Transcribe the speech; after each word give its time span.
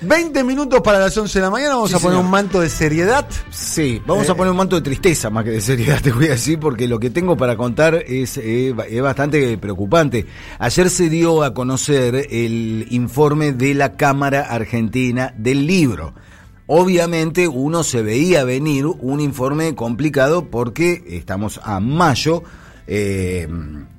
20 0.00 0.44
minutos 0.44 0.80
para 0.80 0.98
las 0.98 1.16
11 1.16 1.38
de 1.38 1.44
la 1.44 1.50
mañana, 1.50 1.74
vamos 1.74 1.90
Sí, 1.90 1.96
a 1.96 1.98
poner 1.98 2.12
señor. 2.14 2.24
un 2.24 2.30
manto 2.30 2.60
de 2.60 2.68
seriedad. 2.68 3.26
Sí, 3.50 4.00
vamos 4.06 4.28
Eh, 4.28 4.32
a 4.32 4.34
poner 4.34 4.50
un 4.52 4.56
manto 4.56 4.76
de 4.76 4.82
tristeza 4.82 5.28
más 5.30 5.44
que 5.44 5.50
de 5.50 5.60
seriedad, 5.60 6.00
te 6.02 6.12
voy 6.12 6.26
a 6.26 6.30
decir, 6.30 6.58
porque 6.60 6.86
lo 6.86 6.98
que 6.98 7.10
tengo 7.10 7.36
para 7.36 7.56
contar 7.56 7.94
es, 8.06 8.36
eh, 8.38 8.74
es 8.88 9.02
bastante 9.02 9.58
preocupante. 9.58 10.26
Ayer 10.58 10.88
se 10.90 11.08
dio 11.08 11.42
a 11.42 11.52
conocer 11.54 12.26
el 12.30 12.86
informe 12.90 13.52
de 13.52 13.74
la 13.74 13.96
Cámara 13.96 14.42
Argentina 14.42 15.34
del 15.36 15.66
Libro. 15.66 16.14
Obviamente 16.66 17.48
uno 17.48 17.82
se 17.82 18.02
veía 18.02 18.44
venir 18.44 18.84
un 18.86 19.20
informe 19.20 19.74
complicado 19.74 20.44
porque 20.50 21.02
estamos 21.08 21.60
a 21.64 21.80
mayo 21.80 22.42
eh, 22.90 23.46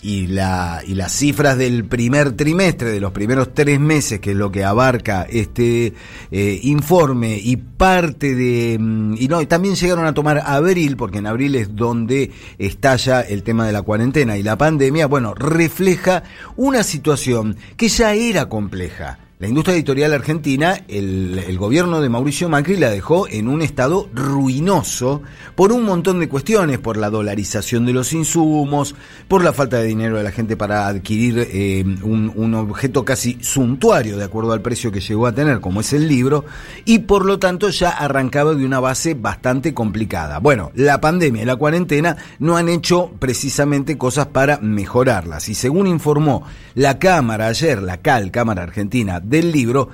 y, 0.01 0.27
la, 0.27 0.81
y 0.85 0.95
las 0.95 1.11
cifras 1.11 1.57
del 1.57 1.85
primer 1.85 2.31
trimestre, 2.31 2.89
de 2.89 2.99
los 2.99 3.11
primeros 3.11 3.53
tres 3.53 3.79
meses, 3.79 4.19
que 4.19 4.31
es 4.31 4.35
lo 4.35 4.51
que 4.51 4.63
abarca 4.63 5.27
este 5.29 5.93
eh, 6.31 6.59
informe, 6.63 7.37
y 7.37 7.57
parte 7.57 8.33
de... 8.33 8.77
mm, 8.79 9.13
Y 9.19 9.27
no, 9.27 9.41
y 9.41 9.45
también 9.45 9.75
llegaron 9.75 10.05
a 10.05 10.13
tomar 10.13 10.41
abril, 10.43 10.97
porque 10.97 11.19
en 11.19 11.27
abril 11.27 11.55
es 11.55 11.75
donde 11.75 12.31
estalla 12.57 13.21
el 13.21 13.43
tema 13.43 13.67
de 13.67 13.73
la 13.73 13.83
cuarentena 13.83 14.37
y 14.37 14.43
la 14.43 14.57
pandemia, 14.57 15.05
bueno, 15.05 15.35
refleja 15.35 16.23
una 16.55 16.81
situación 16.81 17.57
que 17.77 17.89
ya 17.89 18.15
era 18.15 18.49
compleja. 18.49 19.19
La 19.41 19.47
industria 19.47 19.75
editorial 19.75 20.11
argentina, 20.11 20.81
el, 20.89 21.57
gobierno 21.57 22.01
de 22.01 22.09
Mauricio 22.09 22.49
Macri 22.49 22.75
la 22.75 22.89
dejó 22.89 23.25
en 23.29 23.47
un 23.47 23.61
estado 23.61 24.09
ruinoso 24.13 25.21
por 25.55 25.71
un 25.71 25.85
montón 25.85 26.19
de 26.19 26.27
cuestiones, 26.27 26.77
por 26.79 26.97
la 26.97 27.09
dolarización 27.09 27.85
de 27.85 27.93
los 27.93 28.11
insumos, 28.11 28.95
por 29.29 29.41
la 29.41 29.53
falta 29.53 29.77
de 29.77 29.85
dinero 29.85 30.17
de 30.17 30.23
la 30.23 30.33
gente 30.33 30.57
para 30.57 30.87
adquirir 30.87 31.39
eh, 31.39 31.85
un 32.03 32.53
objeto 32.53 33.05
casi 33.05 33.37
suntuario 33.39 34.17
de 34.17 34.25
acuerdo 34.25 34.51
al 34.51 34.61
precio 34.61 34.91
que 34.91 34.99
llegó 34.99 35.25
a 35.25 35.31
tener, 35.31 35.61
como 35.61 35.79
es 35.79 35.93
el 35.93 36.09
libro, 36.09 36.43
y 36.83 36.99
por 36.99 37.23
lo 37.23 37.39
tanto 37.39 37.69
ya 37.69 37.91
arrancaba 37.91 38.55
de 38.55 38.65
una 38.65 38.81
base 38.81 39.13
bastante 39.13 39.73
complicada. 39.73 40.39
Bueno, 40.39 40.71
la 40.75 40.99
pandemia 40.99 41.43
y 41.43 41.45
la 41.45 41.55
cuarentena 41.55 42.17
no 42.39 42.57
han 42.57 42.67
hecho 42.67 43.09
precisamente 43.19 43.97
cosas 43.97 44.27
para 44.27 44.57
mejorarlas, 44.57 45.47
y 45.47 45.55
según 45.55 45.87
informó 45.87 46.43
la 46.75 46.99
Cámara 46.99 47.47
ayer, 47.47 47.81
la 47.81 48.01
CAL, 48.01 48.31
Cámara 48.31 48.63
Argentina 48.63 49.21
del 49.29 49.51
Libro, 49.51 49.89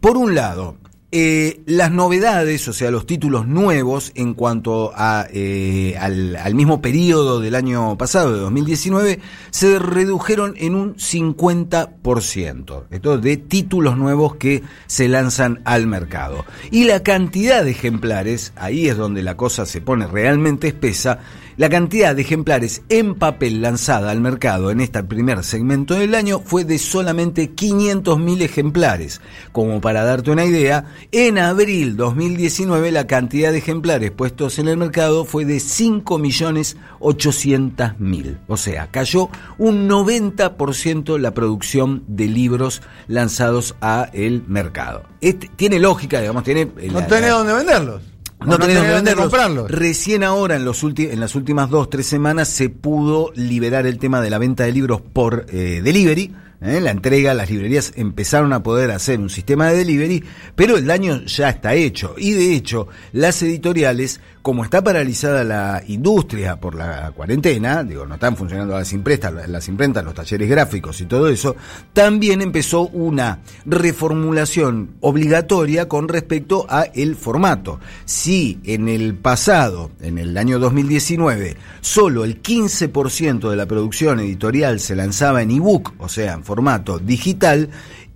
por 0.00 0.16
un 0.16 0.34
lado, 0.34 0.76
eh, 1.12 1.62
las 1.66 1.90
novedades, 1.90 2.68
o 2.68 2.72
sea, 2.72 2.92
los 2.92 3.04
títulos 3.04 3.44
nuevos 3.44 4.12
en 4.14 4.34
cuanto 4.34 4.92
a, 4.94 5.26
eh, 5.32 5.96
al, 5.98 6.36
al 6.36 6.54
mismo 6.54 6.80
periodo 6.80 7.40
del 7.40 7.56
año 7.56 7.98
pasado, 7.98 8.32
de 8.32 8.38
2019, 8.38 9.18
se 9.50 9.80
redujeron 9.80 10.54
en 10.56 10.76
un 10.76 10.94
50%. 10.94 12.84
Esto 12.90 13.18
de 13.18 13.36
títulos 13.38 13.96
nuevos 13.96 14.36
que 14.36 14.62
se 14.86 15.08
lanzan 15.08 15.62
al 15.64 15.88
mercado. 15.88 16.44
Y 16.70 16.84
la 16.84 17.02
cantidad 17.02 17.64
de 17.64 17.72
ejemplares, 17.72 18.52
ahí 18.54 18.86
es 18.88 18.96
donde 18.96 19.24
la 19.24 19.36
cosa 19.36 19.66
se 19.66 19.80
pone 19.80 20.06
realmente 20.06 20.68
espesa, 20.68 21.18
la 21.60 21.68
cantidad 21.68 22.16
de 22.16 22.22
ejemplares 22.22 22.80
en 22.88 23.16
papel 23.16 23.60
lanzada 23.60 24.10
al 24.12 24.22
mercado 24.22 24.70
en 24.70 24.80
este 24.80 25.04
primer 25.04 25.44
segmento 25.44 25.92
del 25.92 26.14
año 26.14 26.40
fue 26.42 26.64
de 26.64 26.78
solamente 26.78 27.54
500.000 27.54 28.40
ejemplares. 28.40 29.20
Como 29.52 29.82
para 29.82 30.02
darte 30.04 30.30
una 30.30 30.46
idea, 30.46 30.86
en 31.12 31.36
abril 31.36 31.98
2019 31.98 32.92
la 32.92 33.06
cantidad 33.06 33.52
de 33.52 33.58
ejemplares 33.58 34.10
puestos 34.10 34.58
en 34.58 34.68
el 34.68 34.78
mercado 34.78 35.26
fue 35.26 35.44
de 35.44 35.56
5.800.000. 35.58 38.38
O 38.48 38.56
sea, 38.56 38.86
cayó 38.90 39.28
un 39.58 39.86
90% 39.88 41.18
la 41.18 41.34
producción 41.34 42.04
de 42.06 42.24
libros 42.26 42.80
lanzados 43.06 43.74
a 43.82 44.08
el 44.14 44.44
mercado. 44.46 45.02
Este- 45.20 45.50
tiene 45.56 45.78
lógica, 45.78 46.20
digamos, 46.20 46.42
tiene... 46.44 46.62
eh, 46.78 46.88
No 46.90 47.00
la- 47.00 47.06
tenés 47.06 47.30
la- 47.30 47.36
dónde 47.36 47.52
venderlos. 47.52 48.00
No, 48.46 48.58
dónde 48.58 48.80
venderlos. 48.80 49.24
comprarlos. 49.24 49.70
Recién 49.70 50.24
ahora, 50.24 50.56
en, 50.56 50.64
los 50.64 50.82
en 50.82 51.20
las 51.20 51.34
últimas 51.34 51.68
dos, 51.68 51.90
tres 51.90 52.06
semanas, 52.06 52.48
se 52.48 52.70
pudo 52.70 53.32
liberar 53.34 53.86
el 53.86 53.98
tema 53.98 54.20
de 54.20 54.30
la 54.30 54.38
venta 54.38 54.64
de 54.64 54.72
libros 54.72 55.00
por 55.00 55.46
eh, 55.50 55.80
delivery. 55.82 56.34
¿eh? 56.62 56.80
La 56.80 56.90
entrega, 56.90 57.34
las 57.34 57.50
librerías 57.50 57.92
empezaron 57.96 58.52
a 58.52 58.62
poder 58.62 58.90
hacer 58.90 59.18
un 59.18 59.30
sistema 59.30 59.68
de 59.68 59.78
delivery, 59.78 60.24
pero 60.54 60.76
el 60.76 60.86
daño 60.86 61.22
ya 61.24 61.50
está 61.50 61.74
hecho. 61.74 62.14
Y 62.16 62.32
de 62.32 62.54
hecho, 62.54 62.88
las 63.12 63.42
editoriales, 63.42 64.20
como 64.42 64.64
está 64.64 64.82
paralizada 64.82 65.44
la 65.44 65.82
industria 65.86 66.56
por 66.56 66.74
la 66.74 67.12
cuarentena, 67.12 67.84
digo, 67.84 68.06
no 68.06 68.14
están 68.14 68.36
funcionando 68.36 68.78
las 68.78 68.92
imprentas, 68.92 69.48
las 69.48 69.68
imprentas, 69.68 70.04
los 70.04 70.14
talleres 70.14 70.48
gráficos 70.48 71.00
y 71.00 71.06
todo 71.06 71.28
eso, 71.28 71.56
también 71.92 72.40
empezó 72.40 72.88
una 72.88 73.40
reformulación 73.66 74.94
obligatoria 75.00 75.88
con 75.88 76.08
respecto 76.08 76.66
a 76.68 76.84
el 76.84 77.16
formato. 77.16 77.80
Si 78.06 78.58
en 78.64 78.88
el 78.88 79.14
pasado, 79.14 79.90
en 80.00 80.18
el 80.18 80.36
año 80.38 80.58
2019, 80.58 81.56
solo 81.82 82.24
el 82.24 82.42
15% 82.42 83.50
de 83.50 83.56
la 83.56 83.66
producción 83.66 84.20
editorial 84.20 84.80
se 84.80 84.96
lanzaba 84.96 85.42
en 85.42 85.50
ebook, 85.50 85.92
o 85.98 86.08
sea, 86.08 86.32
en 86.32 86.44
formato 86.44 86.98
digital, 86.98 87.70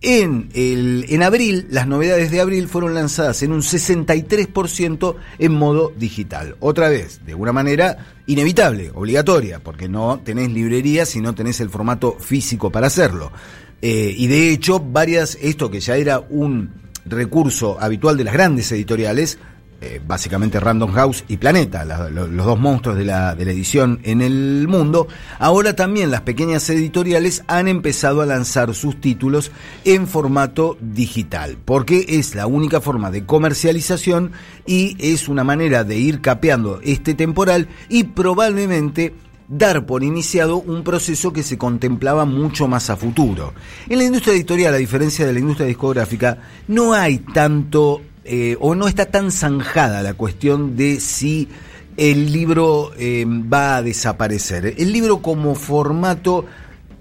en, 0.05 0.51
el, 0.55 1.07
en 1.09 1.23
abril, 1.23 1.67
las 1.71 1.87
novedades 1.87 2.31
de 2.31 2.41
abril 2.41 2.69
fueron 2.69 2.95
lanzadas 2.95 3.43
en 3.43 3.53
un 3.53 3.63
63% 3.63 5.17
en 5.39 5.53
modo 5.53 5.93
digital. 5.97 6.57
Otra 6.61 6.89
vez, 6.89 7.25
de 7.25 7.35
una 7.35 7.53
manera 7.53 8.15
inevitable, 8.27 8.91
obligatoria, 8.95 9.61
porque 9.61 9.89
no 9.89 10.21
tenés 10.23 10.51
librería 10.51 11.07
si 11.07 11.21
no 11.21 11.35
tenés 11.35 11.61
el 11.61 11.71
formato 11.71 12.17
físico 12.21 12.71
para 12.71 12.89
hacerlo. 12.89 13.33
Eh, 13.81 14.15
y 14.17 14.27
de 14.27 14.51
hecho, 14.51 14.79
varias, 14.79 15.39
esto 15.41 15.71
que 15.71 15.81
ya 15.81 15.97
era 15.97 16.21
un 16.21 16.71
recurso 17.07 17.79
habitual 17.81 18.17
de 18.17 18.25
las 18.25 18.35
grandes 18.35 18.71
editoriales, 18.73 19.39
eh, 19.85 20.01
básicamente 20.07 20.59
Random 20.61 20.91
House 20.93 21.25
y 21.29 21.37
Planeta, 21.37 21.85
la- 21.85 22.09
lo- 22.09 22.27
los 22.27 22.47
dos 22.47 22.59
monstruos 22.59 22.97
de 22.97 23.05
la, 23.05 23.35
de 23.35 23.45
la 23.45 23.51
edición 23.53 24.01
en 24.03 24.23
el 24.23 24.67
mundo, 24.69 25.07
ahora 25.39 25.77
también 25.77 26.11
las 26.11 26.23
pequeñas 26.23 26.69
editoriales 26.71 27.45
han 27.47 27.69
empezado 27.69 28.23
a 28.23 28.27
lanzar 28.27 28.75
sus 28.75 29.01
títulos 29.01 29.51
en 29.85 30.07
formato 30.09 30.77
digital, 30.81 31.59
porque 31.65 32.07
es 32.09 32.35
la 32.35 32.47
única 32.47 32.81
forma 32.81 33.11
de 33.11 33.25
comercialización 33.27 34.33
y 34.67 34.97
es 34.99 35.29
una 35.29 35.45
manera 35.45 35.85
de 35.85 35.99
ir 35.99 36.21
capeando 36.21 36.81
este 36.83 37.15
temporal 37.15 37.69
y 37.89 38.05
probablemente 38.05 39.15
dar 39.47 39.85
por 39.85 40.03
iniciado 40.03 40.57
un 40.57 40.83
proceso 40.85 41.33
que 41.33 41.43
se 41.43 41.59
contemplaba 41.59 42.25
mucho 42.25 42.67
más 42.67 42.89
a 42.89 42.97
futuro. 42.97 43.53
En 43.89 43.99
la 43.99 44.05
industria 44.05 44.33
editorial, 44.35 44.73
a 44.73 44.79
diferencia 44.79 45.27
de 45.27 45.35
la 45.35 45.39
industria 45.41 45.67
discográfica, 45.67 46.39
no 46.69 46.95
hay 46.95 47.19
tanto 47.19 48.01
eh, 48.25 48.57
o 48.61 48.75
no 48.75 48.89
está 48.89 49.07
tan 49.07 49.31
zanjada 49.31 50.03
la 50.03 50.15
cuestión 50.15 50.77
de 50.77 51.01
si 51.01 51.49
el 51.97 52.33
libro 52.33 52.93
eh, 52.99 53.25
va 53.27 53.77
a 53.77 53.83
desaparecer. 53.83 54.75
El 54.79 54.93
libro 54.93 55.19
como 55.23 55.55
formato 55.55 56.47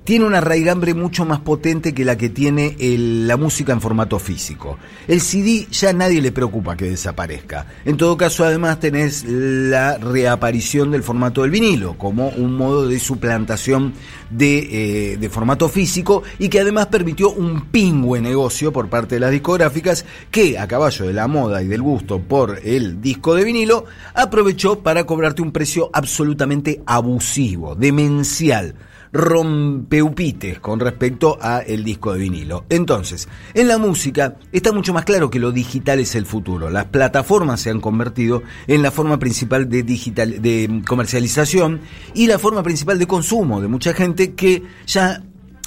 tiene 0.04 0.26
una 0.26 0.42
raigambre 0.42 0.94
mucho 0.94 1.24
más 1.26 1.40
potente 1.40 1.94
que 1.94 2.04
la 2.04 2.18
que 2.18 2.30
tiene 2.30 2.76
el- 2.80 3.28
la 3.28 3.38
música 3.38 3.72
en 3.72 3.80
formato 3.80 4.20
físico. 4.20 4.78
El 5.08 5.22
CD 5.22 5.66
ya 5.72 5.92
a 5.92 5.94
nadie 5.94 6.22
le 6.22 6.32
preocupa 6.34 6.76
que 6.76 6.90
desaparezca. 6.90 7.68
En 7.86 7.96
todo 7.96 8.18
caso, 8.18 8.44
además 8.44 8.80
tenés 8.80 9.24
la 9.26 9.98
reaparición 9.98 10.92
del 10.92 11.04
formato 11.04 11.44
del 11.44 11.52
vinilo 11.52 11.98
como 11.98 12.28
un 12.30 12.58
modo 12.58 12.88
de 12.88 13.00
suplantación 13.00 13.94
de, 14.30 15.14
eh, 15.14 15.18
de 15.18 15.30
formato 15.30 15.70
físico 15.70 16.24
y 16.38 16.50
que 16.50 16.60
además 16.60 16.88
permitió 16.88 17.32
un 17.32 17.68
pingüe 17.68 18.20
negocio 18.20 18.74
por 18.74 18.90
parte 18.90 19.16
de 19.16 19.22
las 19.22 19.32
discográficas 19.32 20.06
que, 20.32 20.58
a 20.60 20.68
caballo 20.68 21.06
de 21.06 21.14
la 21.14 21.28
moda 21.28 21.64
y 21.64 21.68
del 21.68 21.82
gusto 21.82 22.20
por 22.20 22.60
el 22.64 23.00
disco 23.02 23.36
de 23.36 23.46
vinilo, 23.46 23.86
aprovechó 24.14 24.80
para 24.80 25.06
cobrarte 25.06 25.42
un 25.42 25.52
precio 25.54 25.90
absolutamente 25.94 26.82
abusivo, 26.86 27.76
demencial 27.76 28.76
rompeupites 29.14 30.60
con 30.60 30.80
respecto 30.80 31.38
a 31.40 31.60
el 31.60 31.84
disco 31.84 32.14
de 32.14 32.20
vinilo. 32.20 32.66
Entonces, 32.70 33.30
en 33.54 33.68
la 33.68 33.78
música 33.78 34.36
está 34.52 34.72
mucho 34.74 34.94
más 34.94 35.06
claro 35.06 35.30
que 35.30 35.40
lo 35.40 35.52
digital 35.52 36.00
es 36.00 36.16
el 36.16 36.26
futuro. 36.26 36.70
Las 36.70 36.86
plataformas 36.86 37.62
se 37.62 37.70
han 37.70 37.80
convertido 37.80 38.42
en 38.68 38.82
la 38.82 38.92
forma 38.92 39.20
principal 39.20 39.70
de 39.70 39.84
digital 39.84 40.42
de 40.42 40.82
comercialización 40.88 41.82
y 42.14 42.28
la 42.28 42.40
forma 42.40 42.64
principal 42.64 42.98
de 42.98 43.08
consumo 43.08 43.62
de 43.62 43.68
mucha 43.68 43.94
gente 43.94 44.34
que 44.34 44.64
ya 44.88 45.22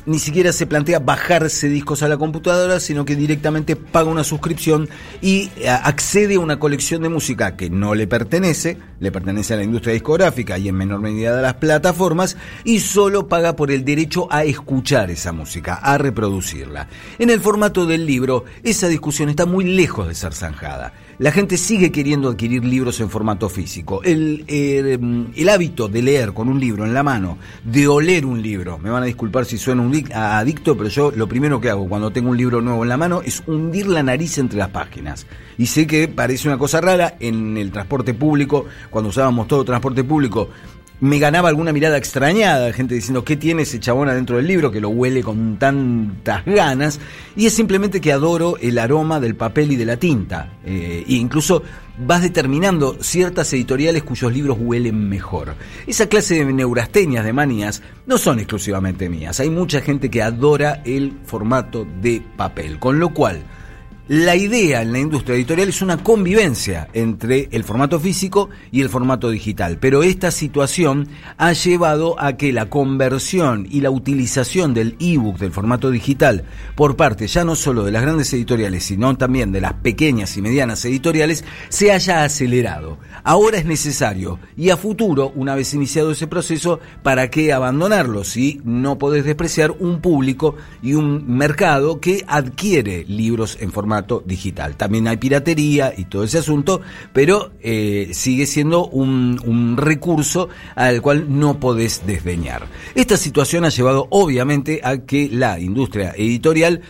ni 0.06 0.18
siquiera 0.20 0.52
se 0.52 0.66
plantea 0.66 1.00
bajarse 1.00 1.68
discos 1.68 2.02
a 2.02 2.08
la 2.08 2.16
computadora, 2.16 2.80
sino 2.80 3.04
que 3.04 3.16
directamente 3.16 3.76
paga 3.76 4.08
una 4.08 4.24
suscripción 4.24 4.88
y 5.20 5.50
eh, 5.58 5.68
accede 5.68 6.36
a 6.36 6.40
una 6.40 6.58
colección 6.58 7.02
de 7.02 7.08
música 7.08 7.56
que 7.56 7.68
no 7.68 7.94
le 7.94 8.06
pertenece, 8.06 8.78
le 9.00 9.12
pertenece 9.12 9.54
a 9.54 9.56
la 9.56 9.64
industria 9.64 9.94
discográfica 9.94 10.58
y 10.58 10.68
en 10.68 10.76
menor 10.76 11.00
medida 11.00 11.38
a 11.38 11.42
las 11.42 11.54
plataformas, 11.54 12.36
y 12.64 12.78
solo 12.80 13.26
paga 13.28 13.56
por 13.56 13.70
el 13.70 13.84
derecho 13.84 14.28
a 14.30 14.44
escuchar 14.44 15.10
esa 15.10 15.32
música, 15.32 15.74
a 15.74 15.98
reproducirla. 15.98 16.88
En 17.18 17.30
el 17.30 17.40
formato 17.40 17.84
del 17.84 18.06
libro, 18.06 18.44
esa 18.62 18.88
discusión 18.88 19.28
está 19.28 19.44
muy 19.44 19.64
lejos 19.64 20.06
de 20.06 20.14
ser 20.14 20.32
zanjada. 20.32 20.92
La 21.18 21.32
gente 21.32 21.56
sigue 21.56 21.90
queriendo 21.90 22.28
adquirir 22.28 22.62
libros 22.62 23.00
en 23.00 23.08
formato 23.08 23.48
físico. 23.48 24.02
El, 24.02 24.44
eh, 24.48 24.98
el 25.34 25.48
hábito 25.48 25.88
de 25.88 26.02
leer 26.02 26.34
con 26.34 26.46
un 26.48 26.60
libro 26.60 26.84
en 26.84 26.92
la 26.92 27.02
mano, 27.02 27.38
de 27.64 27.88
oler 27.88 28.26
un 28.26 28.42
libro, 28.42 28.76
me 28.76 28.90
van 28.90 29.02
a 29.02 29.06
disculpar 29.06 29.46
si 29.46 29.56
suena 29.56 29.80
un 29.80 29.94
adicto, 30.12 30.76
pero 30.76 30.90
yo 30.90 31.10
lo 31.10 31.26
primero 31.26 31.58
que 31.58 31.70
hago 31.70 31.88
cuando 31.88 32.10
tengo 32.10 32.28
un 32.28 32.36
libro 32.36 32.60
nuevo 32.60 32.82
en 32.82 32.90
la 32.90 32.98
mano 32.98 33.22
es 33.24 33.42
hundir 33.46 33.86
la 33.86 34.02
nariz 34.02 34.36
entre 34.36 34.58
las 34.58 34.68
páginas. 34.68 35.26
Y 35.56 35.66
sé 35.66 35.86
que 35.86 36.06
parece 36.06 36.48
una 36.48 36.58
cosa 36.58 36.82
rara 36.82 37.16
en 37.18 37.56
el 37.56 37.72
transporte 37.72 38.12
público, 38.12 38.66
cuando 38.90 39.08
usábamos 39.08 39.48
todo 39.48 39.64
transporte 39.64 40.04
público, 40.04 40.50
me 41.00 41.18
ganaba 41.18 41.48
alguna 41.48 41.72
mirada 41.72 41.98
extrañada, 41.98 42.72
gente 42.72 42.94
diciendo, 42.94 43.24
¿qué 43.24 43.36
tiene 43.36 43.62
ese 43.62 43.80
chabón 43.80 44.08
adentro 44.08 44.36
del 44.36 44.46
libro 44.46 44.70
que 44.70 44.80
lo 44.80 44.88
huele 44.88 45.22
con 45.22 45.58
tantas 45.58 46.44
ganas? 46.46 47.00
Y 47.36 47.46
es 47.46 47.52
simplemente 47.52 48.00
que 48.00 48.12
adoro 48.12 48.56
el 48.58 48.78
aroma 48.78 49.20
del 49.20 49.36
papel 49.36 49.72
y 49.72 49.76
de 49.76 49.84
la 49.84 49.98
tinta. 49.98 50.54
Eh, 50.64 51.04
e 51.06 51.14
incluso 51.14 51.62
vas 51.98 52.22
determinando 52.22 52.96
ciertas 53.00 53.52
editoriales 53.52 54.02
cuyos 54.04 54.32
libros 54.32 54.56
huelen 54.58 55.08
mejor. 55.08 55.54
Esa 55.86 56.08
clase 56.08 56.44
de 56.44 56.52
neurastenias, 56.52 57.24
de 57.24 57.32
manías, 57.32 57.82
no 58.06 58.16
son 58.16 58.38
exclusivamente 58.38 59.08
mías. 59.08 59.38
Hay 59.40 59.50
mucha 59.50 59.82
gente 59.82 60.10
que 60.10 60.22
adora 60.22 60.82
el 60.84 61.12
formato 61.26 61.86
de 62.00 62.22
papel. 62.36 62.78
Con 62.78 62.98
lo 62.98 63.10
cual, 63.10 63.42
la 64.08 64.36
idea 64.36 64.82
en 64.82 64.92
la 64.92 65.00
industria 65.00 65.34
editorial 65.34 65.68
es 65.68 65.82
una 65.82 65.96
convivencia 65.96 66.86
entre 66.92 67.48
el 67.50 67.64
formato 67.64 67.98
físico 67.98 68.50
y 68.70 68.80
el 68.80 68.88
formato 68.88 69.30
digital, 69.30 69.78
pero 69.80 70.04
esta 70.04 70.30
situación 70.30 71.08
ha 71.38 71.52
llevado 71.52 72.14
a 72.20 72.36
que 72.36 72.52
la 72.52 72.70
conversión 72.70 73.66
y 73.68 73.80
la 73.80 73.90
utilización 73.90 74.74
del 74.74 74.94
ebook 75.00 75.38
del 75.38 75.50
formato 75.50 75.90
digital 75.90 76.44
por 76.76 76.94
parte 76.94 77.26
ya 77.26 77.44
no 77.44 77.56
solo 77.56 77.82
de 77.82 77.90
las 77.90 78.02
grandes 78.02 78.32
editoriales, 78.32 78.84
sino 78.84 79.16
también 79.16 79.50
de 79.50 79.60
las 79.60 79.72
pequeñas 79.72 80.36
y 80.36 80.42
medianas 80.42 80.84
editoriales 80.84 81.44
se 81.68 81.90
haya 81.90 82.22
acelerado. 82.22 82.98
Ahora 83.24 83.58
es 83.58 83.64
necesario 83.64 84.38
y 84.56 84.70
a 84.70 84.76
futuro, 84.76 85.32
una 85.34 85.56
vez 85.56 85.74
iniciado 85.74 86.12
ese 86.12 86.28
proceso, 86.28 86.78
¿para 87.02 87.28
qué 87.28 87.52
abandonarlo 87.52 88.22
si 88.22 88.60
no 88.62 88.98
podés 88.98 89.24
despreciar 89.24 89.72
un 89.72 90.00
público 90.00 90.54
y 90.80 90.94
un 90.94 91.24
mercado 91.26 91.98
que 91.98 92.22
adquiere 92.28 93.04
libros 93.08 93.58
en 93.60 93.72
formato 93.72 93.95
digital. 94.24 94.76
También 94.76 95.08
hay 95.08 95.16
piratería 95.16 95.92
y 95.96 96.04
todo 96.06 96.24
ese 96.24 96.38
asunto, 96.38 96.80
pero 97.12 97.52
eh, 97.60 98.10
sigue 98.12 98.46
siendo 98.46 98.86
un, 98.86 99.40
un 99.44 99.76
recurso 99.76 100.48
al 100.74 101.00
cual 101.02 101.26
no 101.28 101.60
podés 101.60 102.06
desdeñar. 102.06 102.66
Esta 102.94 103.16
situación 103.16 103.64
ha 103.64 103.70
llevado 103.70 104.08
obviamente 104.10 104.80
a 104.82 104.98
que 104.98 105.28
la 105.30 105.58
industria 105.58 106.12
editorial 106.16 106.82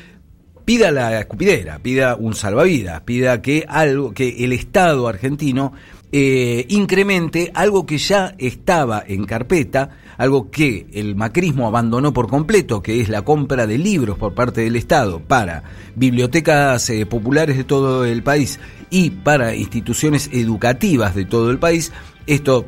pida 0.66 0.90
la 0.90 1.20
escupidera, 1.20 1.78
pida 1.78 2.16
un 2.16 2.34
salvavidas, 2.34 3.00
pida 3.02 3.40
que 3.40 3.64
algo, 3.68 4.12
que 4.12 4.44
el 4.44 4.52
Estado 4.52 5.06
argentino 5.06 5.72
eh, 6.12 6.66
incremente 6.68 7.50
algo 7.54 7.84
que 7.84 7.98
ya 7.98 8.34
estaba 8.38 9.02
en 9.06 9.24
carpeta, 9.24 9.90
algo 10.18 10.50
que 10.50 10.86
el 10.92 11.16
macrismo 11.16 11.66
abandonó 11.66 12.12
por 12.12 12.28
completo, 12.28 12.82
que 12.82 13.00
es 13.00 13.08
la 13.08 13.22
compra 13.22 13.66
de 13.66 13.78
libros 13.78 14.16
por 14.16 14.34
parte 14.34 14.60
del 14.62 14.76
Estado 14.76 15.20
para 15.20 15.64
bibliotecas 15.94 16.88
eh, 16.90 17.06
populares 17.06 17.56
de 17.56 17.64
todo 17.64 18.04
el 18.04 18.22
país 18.22 18.60
y 18.88 19.10
para 19.10 19.54
instituciones 19.54 20.30
educativas 20.32 21.14
de 21.14 21.24
todo 21.24 21.50
el 21.50 21.58
país. 21.58 21.92
Esto 22.26 22.66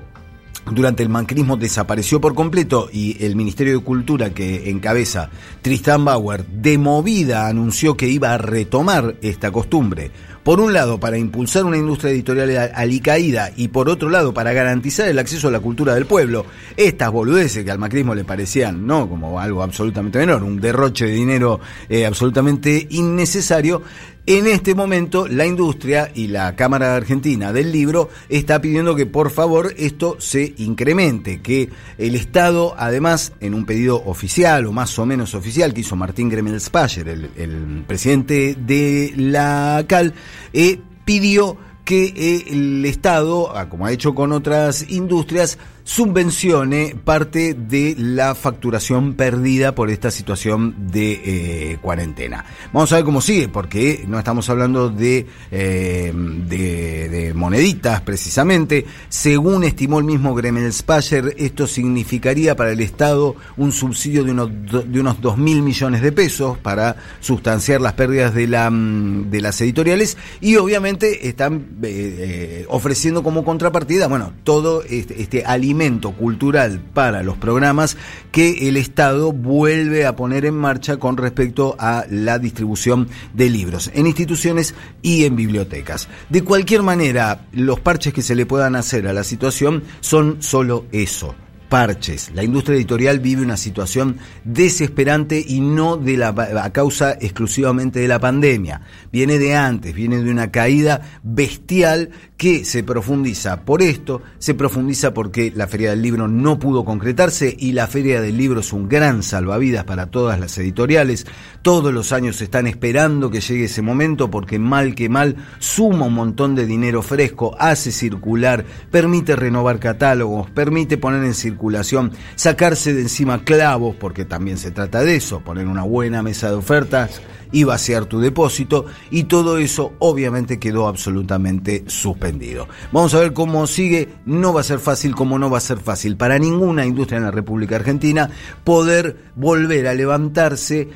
durante 0.71 1.03
el 1.03 1.09
macrismo 1.09 1.57
desapareció 1.57 2.21
por 2.21 2.35
completo 2.35 2.89
y 2.93 3.25
el 3.25 3.37
Ministerio 3.37 3.79
de 3.79 3.85
Cultura 3.85 4.35
que 4.35 4.69
encabeza 4.69 5.31
Tristan 5.63 6.05
Bauer 6.05 6.47
de 6.47 6.77
movida 6.77 7.47
anunció 7.47 7.97
que 7.97 8.09
iba 8.09 8.35
a 8.35 8.39
retomar 8.39 9.17
esta 9.23 9.51
costumbre 9.51 10.11
por 10.49 10.63
un 10.63 10.73
lado 10.73 10.99
para 10.99 11.19
impulsar 11.19 11.67
una 11.67 11.77
industria 11.77 12.11
editorial 12.11 12.73
alicaída 12.75 13.51
y 13.55 13.69
por 13.69 13.91
otro 13.91 14.09
lado 14.09 14.33
para 14.33 14.55
garantizar 14.55 15.07
el 15.07 15.19
acceso 15.19 15.49
a 15.49 15.51
la 15.51 15.61
cultura 15.61 15.95
del 15.95 16.07
pueblo. 16.07 16.47
Estas 16.75 17.11
boludeces 17.13 17.67
que 17.67 17.71
al 17.71 17.79
macrismo 17.79 18.15
le 18.15 18.25
parecían, 18.25 18.87
¿no? 18.87 19.11
Como 19.11 19.39
algo 19.39 19.63
absolutamente 19.63 20.19
menor, 20.19 20.43
un 20.43 20.59
derroche 20.59 21.05
de 21.05 21.13
dinero 21.13 21.61
eh, 21.91 22.07
absolutamente 22.07 22.87
innecesario, 22.89 23.83
en 24.29 24.47
este 24.47 24.75
momento, 24.75 25.27
la 25.27 25.47
industria 25.47 26.13
y 26.15 26.27
la 26.27 26.55
Cámara 26.55 26.95
Argentina 26.95 27.51
del 27.51 27.73
Libro 27.73 28.11
está 28.29 28.61
pidiendo 28.61 28.95
que 28.95 29.07
por 29.07 29.31
favor 29.31 29.73
esto 29.79 30.17
se 30.19 30.53
incremente, 30.59 31.41
que 31.41 31.71
el 31.97 32.15
Estado, 32.15 32.75
además, 32.77 33.33
en 33.41 33.55
un 33.55 33.65
pedido 33.65 34.05
oficial 34.05 34.67
o 34.67 34.73
más 34.73 34.99
o 34.99 35.07
menos 35.07 35.35
oficial 35.35 35.73
que 35.73 35.81
hizo 35.81 35.97
Martín 35.97 36.29
Gremelspacher, 36.29 37.09
el, 37.09 37.31
el 37.39 37.85
presidente 37.87 38.55
de 38.55 39.15
la 39.17 39.87
CAL, 39.89 40.13
eh, 40.53 40.81
pidió 41.05 41.57
que 41.85 42.05
eh, 42.05 42.45
el 42.49 42.85
Estado, 42.85 43.57
ah, 43.57 43.69
como 43.69 43.87
ha 43.87 43.93
hecho 43.93 44.15
con 44.15 44.33
otras 44.33 44.91
industrias, 44.91 45.59
subvencione 45.89 46.95
parte 47.03 47.55
de 47.55 47.95
la 47.97 48.35
facturación 48.35 49.15
perdida 49.15 49.75
por 49.75 49.89
esta 49.89 50.11
situación 50.11 50.75
de 50.93 51.13
eh, 51.25 51.79
cuarentena. 51.81 52.45
Vamos 52.75 52.93
a 52.93 52.97
ver 52.97 53.07
cómo 53.07 53.23
sigue, 53.23 53.49
porque 53.49 54.05
no 54.07 54.19
estamos 54.19 54.51
hablando 54.51 54.91
de, 54.91 55.25
eh, 55.51 56.13
de, 56.15 57.33
moneditas 57.35 58.03
precisamente. 58.03 58.85
Según 59.09 59.65
estimó 59.65 59.99
el 59.99 60.05
mismo 60.05 60.35
Gremel 60.35 60.71
Spacher, 60.75 61.35
esto 61.39 61.67
significaría 61.67 62.55
para 62.55 62.73
el 62.73 62.81
Estado 62.81 63.35
un 63.57 63.73
subsidio 63.73 64.25
de 64.25 64.33
unos, 64.33 64.51
de 64.93 65.01
unos 65.01 65.23
2 65.23 65.39
mil 65.39 65.63
millones 65.63 66.03
de 66.03 66.13
pesos 66.13 66.59
para 66.59 66.97
sustanciar 67.21 67.81
las 67.81 67.95
pérdidas 67.95 68.35
de, 68.35 68.47
la, 68.47 68.69
mm, 68.69 69.31
de 69.31 69.41
las 69.41 69.59
editoriales 69.63 70.19
y 70.43 70.57
obviamente 70.57 71.29
están 71.29 71.65
eh, 71.83 72.67
ofreciendo 72.69 73.23
como 73.23 73.43
contrapartida, 73.43 74.07
bueno, 74.07 74.35
todo 74.45 74.83
este, 74.83 75.23
este 75.23 75.47
alimento 75.47 75.78
cultural 76.13 76.81
para 76.93 77.23
los 77.23 77.37
programas 77.37 77.97
que 78.33 78.69
el 78.69 78.77
Estado 78.77 79.33
vuelve 79.33 80.07
a 80.07 80.17
poner 80.17 80.45
en 80.45 80.55
marcha 80.55 80.97
con 80.97 81.17
respecto 81.17 81.77
a 81.79 82.05
la 82.11 82.39
distribución 82.39 83.09
de 83.35 83.49
libros 83.49 83.91
en 83.95 84.07
instituciones 84.07 84.75
y 85.03 85.25
en 85.25 85.37
bibliotecas. 85.37 86.09
De 86.29 86.43
cualquier 86.43 86.83
manera, 86.83 87.47
los 87.53 87.81
parches 87.81 88.13
que 88.13 88.23
se 88.23 88.35
le 88.35 88.47
puedan 88.47 88.77
hacer 88.77 89.07
a 89.07 89.13
la 89.13 89.25
situación 89.25 89.85
son 90.01 90.43
solo 90.43 90.87
eso 90.93 91.35
parches. 91.69 92.31
La 92.35 92.43
industria 92.43 92.77
editorial 92.77 93.21
vive 93.21 93.43
una 93.43 93.57
situación 93.57 94.17
desesperante 94.45 95.45
y 95.47 95.61
no 95.61 95.97
de 95.97 96.17
la 96.17 96.29
a 96.29 96.73
causa 96.73 97.13
exclusivamente 97.13 98.01
de 98.01 98.09
la 98.09 98.19
pandemia. 98.19 98.81
Viene 99.13 99.39
de 99.39 99.55
antes, 99.55 99.95
viene 99.95 100.23
de 100.23 100.31
una 100.31 100.51
caída 100.51 101.03
bestial 101.23 102.11
que 102.39 102.65
se 102.65 102.85
profundiza 102.85 103.63
por 103.65 103.83
esto, 103.83 104.23
se 104.39 104.55
profundiza 104.55 105.13
porque 105.13 105.53
la 105.55 105.67
Feria 105.67 105.91
del 105.91 106.03
Libro 106.03 106.29
no 106.29 106.61
pudo 106.61 106.85
concretarse 106.85 107.55
y 107.59 107.73
la 107.73 107.89
Feria 107.89 108.21
del 108.21 108.39
Libro 108.39 108.61
es 108.61 108.73
un 108.73 108.89
gran 108.89 109.25
salvavidas 109.25 109.83
para 109.83 110.07
todas 110.07 110.39
las 110.39 110.57
editoriales. 110.57 111.27
Todos 111.63 111.93
los 111.93 112.13
años 112.13 112.41
están 112.41 112.69
esperando 112.69 113.29
que 113.29 113.41
llegue 113.41 113.65
ese 113.65 113.83
momento 113.83 114.31
porque 114.31 114.61
mal 114.61 114.95
que 114.95 115.09
mal 115.09 115.35
suma 115.59 116.07
un 116.07 116.15
montón 116.15 116.55
de 116.55 116.65
dinero 116.65 117.03
fresco, 117.03 117.57
hace 117.59 117.91
circular, 117.91 118.65
permite 118.89 119.35
renovar 119.35 119.81
catálogos, 119.81 120.49
permite 120.49 120.97
poner 120.97 121.25
en 121.25 121.35
circulación 121.35 122.13
sacarse 122.37 122.95
de 122.95 123.03
encima 123.03 123.43
clavos, 123.43 123.97
porque 123.97 124.25
también 124.25 124.59
se 124.59 124.71
trata 124.71 125.03
de 125.03 125.17
eso, 125.17 125.41
poner 125.41 125.67
una 125.67 125.83
buena 125.83 126.23
mesa 126.23 126.51
de 126.51 126.55
ofertas 126.55 127.21
y 127.53 127.65
vaciar 127.65 128.07
tu 128.07 128.21
depósito, 128.21 128.87
y 129.11 129.25
todo 129.25 129.59
eso 129.59 129.93
obviamente 129.99 130.59
quedó 130.59 130.89
absolutamente 130.89 131.85
suspendido. 131.87 132.69
Vamos 132.93 133.15
a 133.15 133.21
ver 133.21 133.33
cómo 133.33 133.67
sigue, 133.67 134.09
no 134.27 134.53
va 134.53 134.61
a 134.61 134.65
ser 134.65 134.79
fácil 134.79 135.15
como 135.15 135.39
no 135.39 135.51
va 135.51 135.59
a 135.59 135.63
ser 135.63 135.79
fácil 135.79 136.17
para 136.17 136.39
ninguna 136.39 136.87
industria 136.87 137.19
en 137.19 137.25
la 137.25 137.31
República 137.31 137.77
Argentina 137.77 138.31
poder 138.65 139.17
volver 139.37 139.87
a 139.87 139.95
levantarse 139.95 140.89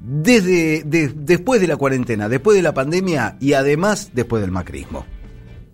desde 0.00 0.82
después 0.84 1.60
de 1.60 1.66
la 1.66 1.76
cuarentena, 1.76 2.28
después 2.28 2.56
de 2.56 2.62
la 2.62 2.74
pandemia 2.74 3.36
y 3.40 3.54
además 3.54 4.10
después 4.12 4.42
del 4.42 4.50
macrismo. 4.50 5.06